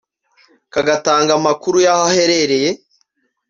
[0.73, 2.69] kagatanga amakuru y’aho aherereye